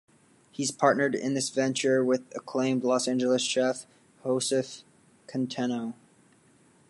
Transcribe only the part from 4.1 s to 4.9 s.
Josef